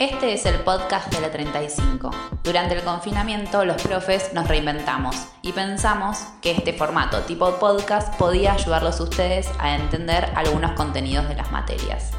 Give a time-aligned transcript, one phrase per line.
[0.00, 2.10] Este es el podcast de la 35.
[2.42, 8.54] Durante el confinamiento los profes nos reinventamos y pensamos que este formato tipo podcast podía
[8.54, 12.12] ayudarlos a ustedes a entender algunos contenidos de las materias.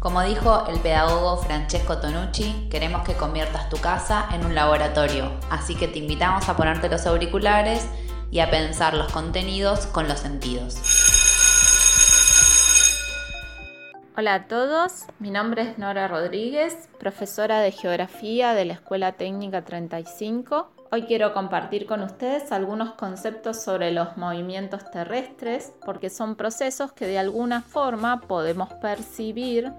[0.00, 5.76] Como dijo el pedagogo Francesco Tonucci, queremos que conviertas tu casa en un laboratorio, así
[5.76, 7.86] que te invitamos a ponerte los auriculares
[8.32, 11.19] y a pensar los contenidos con los sentidos.
[14.16, 19.64] Hola a todos, mi nombre es Nora Rodríguez, profesora de Geografía de la Escuela Técnica
[19.64, 20.68] 35.
[20.90, 27.06] Hoy quiero compartir con ustedes algunos conceptos sobre los movimientos terrestres porque son procesos que
[27.06, 29.72] de alguna forma podemos percibir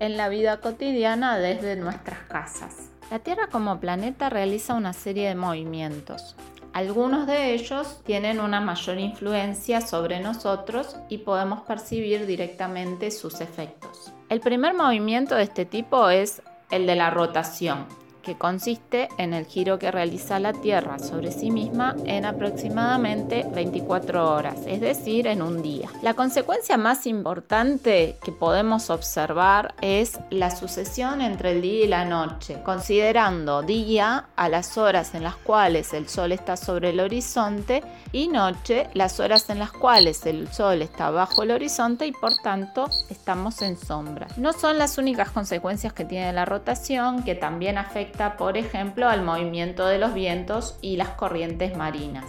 [0.00, 2.90] en la vida cotidiana desde nuestras casas.
[3.08, 6.34] La Tierra como planeta realiza una serie de movimientos.
[6.76, 14.12] Algunos de ellos tienen una mayor influencia sobre nosotros y podemos percibir directamente sus efectos.
[14.28, 17.86] El primer movimiento de este tipo es el de la rotación
[18.26, 24.34] que consiste en el giro que realiza la Tierra sobre sí misma en aproximadamente 24
[24.34, 25.88] horas, es decir, en un día.
[26.02, 32.04] La consecuencia más importante que podemos observar es la sucesión entre el día y la
[32.04, 37.84] noche, considerando día a las horas en las cuales el Sol está sobre el horizonte
[38.10, 42.32] y noche las horas en las cuales el Sol está bajo el horizonte y por
[42.42, 44.26] tanto estamos en sombra.
[44.36, 49.22] No son las únicas consecuencias que tiene la rotación, que también afecta por ejemplo, al
[49.22, 52.24] movimiento de los vientos y las corrientes marinas.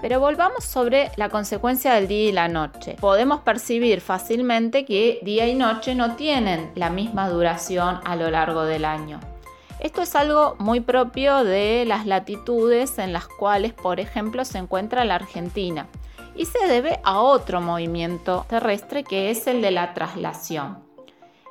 [0.00, 2.96] Pero volvamos sobre la consecuencia del día y la noche.
[3.00, 8.64] Podemos percibir fácilmente que día y noche no tienen la misma duración a lo largo
[8.64, 9.20] del año.
[9.78, 15.04] Esto es algo muy propio de las latitudes en las cuales, por ejemplo, se encuentra
[15.04, 15.88] la Argentina
[16.34, 20.91] y se debe a otro movimiento terrestre que es el de la traslación.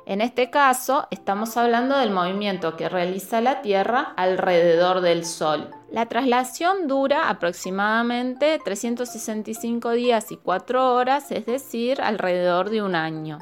[0.04, 5.70] En este caso, estamos hablando del movimiento que realiza la Tierra alrededor del Sol.
[5.92, 13.38] La traslación dura aproximadamente 365 días y 4 horas, es decir, alrededor de un año.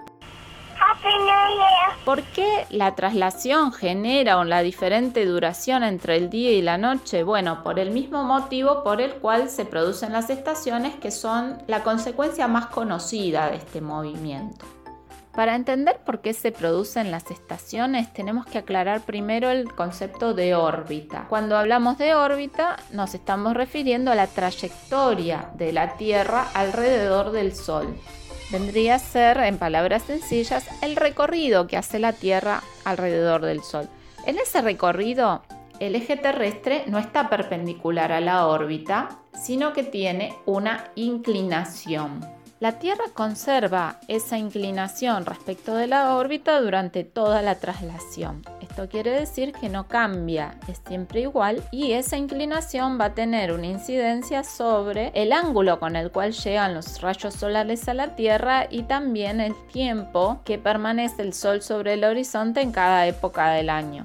[2.05, 7.23] ¿Por qué la traslación genera una diferente duración entre el día y la noche?
[7.23, 11.83] Bueno, por el mismo motivo por el cual se producen las estaciones, que son la
[11.83, 14.67] consecuencia más conocida de este movimiento.
[15.35, 20.55] Para entender por qué se producen las estaciones tenemos que aclarar primero el concepto de
[20.55, 21.27] órbita.
[21.29, 27.55] Cuando hablamos de órbita nos estamos refiriendo a la trayectoria de la Tierra alrededor del
[27.55, 27.97] Sol.
[28.51, 33.89] Vendría a ser, en palabras sencillas, el recorrido que hace la Tierra alrededor del Sol.
[34.27, 35.43] En ese recorrido,
[35.79, 42.40] el eje terrestre no está perpendicular a la órbita, sino que tiene una inclinación.
[42.60, 48.43] La Tierra conserva esa inclinación respecto de la órbita durante toda la traslación.
[48.60, 53.53] Esto quiere decir que no cambia, es siempre igual y esa inclinación va a tener
[53.53, 58.66] una incidencia sobre el ángulo con el cual llegan los rayos solares a la Tierra
[58.69, 63.71] y también el tiempo que permanece el Sol sobre el horizonte en cada época del
[63.71, 64.04] año.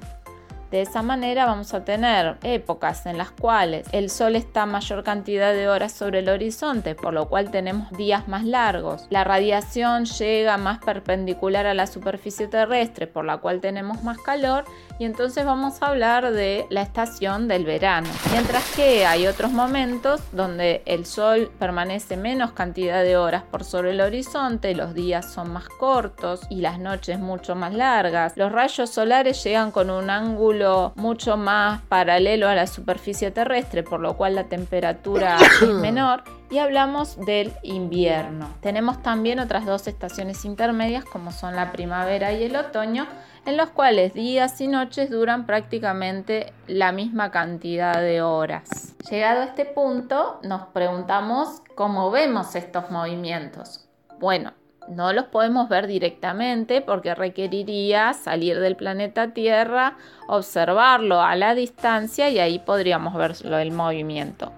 [0.76, 5.54] De esa manera vamos a tener épocas en las cuales el Sol está mayor cantidad
[5.54, 9.06] de horas sobre el horizonte, por lo cual tenemos días más largos.
[9.08, 14.66] La radiación llega más perpendicular a la superficie terrestre, por la cual tenemos más calor
[14.98, 18.10] y entonces vamos a hablar de la estación del verano.
[18.30, 23.92] Mientras que hay otros momentos donde el Sol permanece menos cantidad de horas por sobre
[23.92, 28.34] el horizonte, los días son más cortos y las noches mucho más largas.
[28.36, 34.00] Los rayos solares llegan con un ángulo mucho más paralelo a la superficie terrestre, por
[34.00, 36.24] lo cual la temperatura es menor.
[36.48, 38.48] Y hablamos del invierno.
[38.60, 43.08] Tenemos también otras dos estaciones intermedias como son la primavera y el otoño,
[43.46, 48.94] en los cuales días y noches duran prácticamente la misma cantidad de horas.
[49.10, 53.88] Llegado a este punto, nos preguntamos cómo vemos estos movimientos.
[54.20, 54.52] Bueno,
[54.88, 59.96] no los podemos ver directamente porque requeriría salir del planeta Tierra,
[60.28, 64.52] observarlo a la distancia y ahí podríamos verlo el movimiento.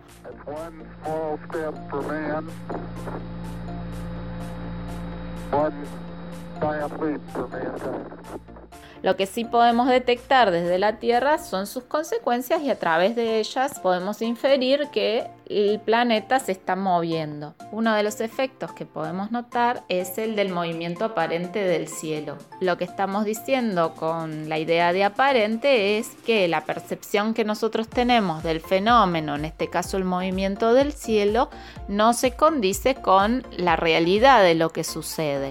[9.02, 13.38] Lo que sí podemos detectar desde la Tierra son sus consecuencias y a través de
[13.38, 17.54] ellas podemos inferir que el planeta se está moviendo.
[17.72, 22.36] Uno de los efectos que podemos notar es el del movimiento aparente del cielo.
[22.60, 27.88] Lo que estamos diciendo con la idea de aparente es que la percepción que nosotros
[27.88, 31.48] tenemos del fenómeno, en este caso el movimiento del cielo,
[31.88, 35.50] no se condice con la realidad de lo que sucede.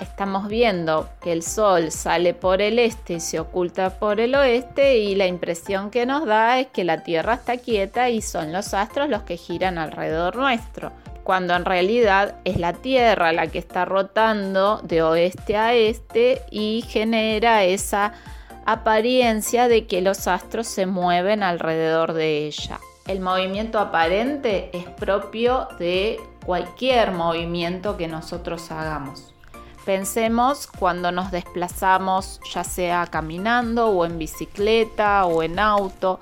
[0.00, 4.98] Estamos viendo que el sol sale por el este y se oculta por el oeste
[4.98, 8.74] y la impresión que nos da es que la Tierra está quieta y son los
[8.74, 10.92] astros los que giran alrededor nuestro,
[11.24, 16.84] cuando en realidad es la Tierra la que está rotando de oeste a este y
[16.88, 18.12] genera esa
[18.66, 22.80] apariencia de que los astros se mueven alrededor de ella.
[23.06, 29.32] El movimiento aparente es propio de cualquier movimiento que nosotros hagamos.
[29.84, 36.20] Pensemos cuando nos desplazamos ya sea caminando o en bicicleta o en auto.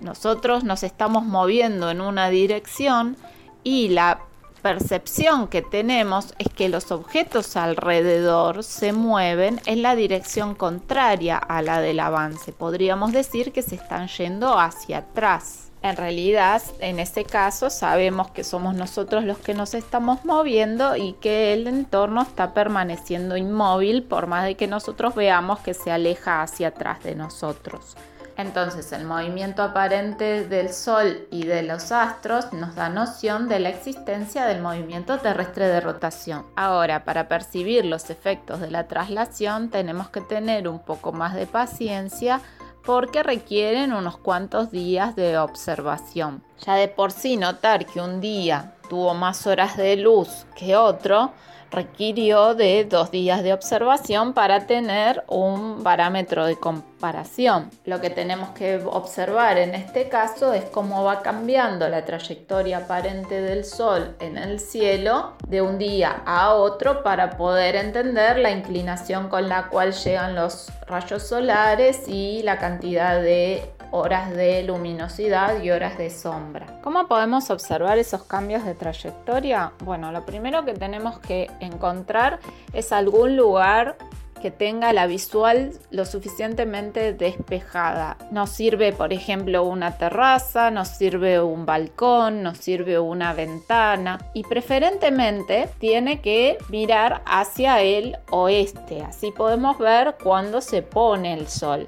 [0.00, 3.16] Nosotros nos estamos moviendo en una dirección
[3.62, 4.20] y la
[4.62, 11.62] percepción que tenemos es que los objetos alrededor se mueven en la dirección contraria a
[11.62, 12.52] la del avance.
[12.52, 15.70] Podríamos decir que se están yendo hacia atrás.
[15.82, 21.12] En realidad, en este caso, sabemos que somos nosotros los que nos estamos moviendo y
[21.20, 26.42] que el entorno está permaneciendo inmóvil por más de que nosotros veamos que se aleja
[26.42, 27.96] hacia atrás de nosotros.
[28.36, 33.70] Entonces, el movimiento aparente del Sol y de los astros nos da noción de la
[33.70, 36.44] existencia del movimiento terrestre de rotación.
[36.54, 41.46] Ahora, para percibir los efectos de la traslación, tenemos que tener un poco más de
[41.46, 42.40] paciencia
[42.84, 46.44] porque requieren unos cuantos días de observación.
[46.64, 51.32] Ya de por sí notar que un día tuvo más horas de luz que otro
[51.70, 57.70] requirió de dos días de observación para tener un parámetro de comparación.
[57.84, 63.42] Lo que tenemos que observar en este caso es cómo va cambiando la trayectoria aparente
[63.42, 69.28] del Sol en el cielo de un día a otro para poder entender la inclinación
[69.28, 75.70] con la cual llegan los rayos solares y la cantidad de horas de luminosidad y
[75.70, 76.80] horas de sombra.
[76.82, 79.72] ¿Cómo podemos observar esos cambios de trayectoria?
[79.84, 82.40] Bueno, lo primero que tenemos que encontrar
[82.72, 83.96] es algún lugar
[84.40, 88.16] que tenga la visual lo suficientemente despejada.
[88.30, 94.44] Nos sirve, por ejemplo, una terraza, nos sirve un balcón, nos sirve una ventana y
[94.44, 99.02] preferentemente tiene que mirar hacia el oeste.
[99.02, 101.86] Así podemos ver cuándo se pone el sol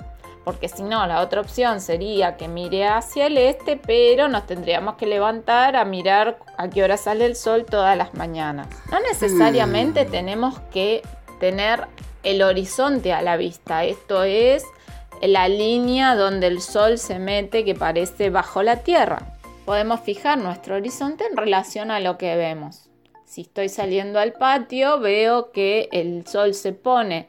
[0.49, 4.95] porque si no, la otra opción sería que mire hacia el este, pero nos tendríamos
[4.95, 8.67] que levantar a mirar a qué hora sale el sol todas las mañanas.
[8.91, 10.11] No necesariamente mm.
[10.11, 11.03] tenemos que
[11.39, 11.87] tener
[12.23, 14.65] el horizonte a la vista, esto es
[15.21, 19.35] la línea donde el sol se mete que parece bajo la tierra.
[19.67, 22.89] Podemos fijar nuestro horizonte en relación a lo que vemos.
[23.27, 27.29] Si estoy saliendo al patio, veo que el sol se pone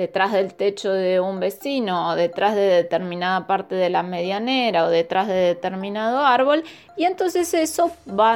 [0.00, 4.88] detrás del techo de un vecino o detrás de determinada parte de la medianera o
[4.88, 6.64] detrás de determinado árbol
[6.96, 7.90] y entonces eso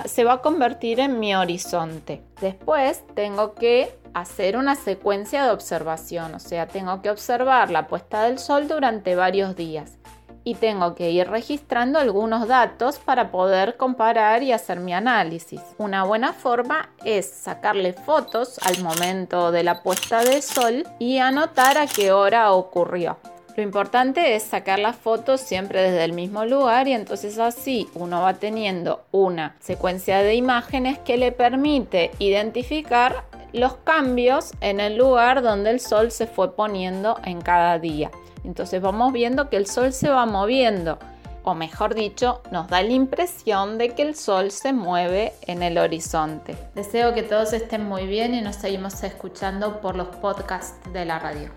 [0.05, 2.21] se va a convertir en mi horizonte.
[2.43, 8.25] Después tengo que hacer una secuencia de observación, o sea, tengo que observar la puesta
[8.25, 9.99] del sol durante varios días
[10.45, 15.61] y tengo que ir registrando algunos datos para poder comparar y hacer mi análisis.
[15.79, 21.79] Una buena forma es sacarle fotos al momento de la puesta de sol y anotar
[21.79, 23.19] a qué hora ocurrió.
[23.57, 28.21] Lo importante es sacar las fotos siempre desde el mismo lugar y entonces así uno
[28.21, 35.41] va teniendo una secuencia de imágenes que le permite identificar los cambios en el lugar
[35.41, 38.11] donde el sol se fue poniendo en cada día.
[38.45, 40.99] Entonces vamos viendo que el sol se va moviendo,
[41.43, 45.79] o mejor dicho, nos da la impresión de que el sol se mueve en el
[45.79, 46.57] horizonte.
[46.75, 51.19] Deseo que todos estén muy bien y nos seguimos escuchando por los podcasts de la
[51.19, 51.51] radio.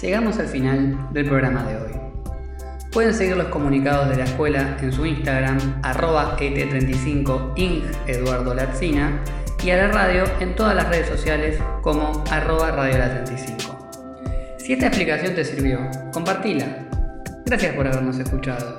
[0.00, 1.92] Llegamos al final del programa de hoy.
[2.92, 8.54] Pueden seguir los comunicados de la escuela en su Instagram, arroba et35 ing Eduardo
[9.64, 13.90] y a la radio en todas las redes sociales como arroba Radio 35.
[14.58, 15.78] Si esta explicación te sirvió,
[16.12, 16.66] compartila.
[17.44, 18.78] Gracias por habernos escuchado.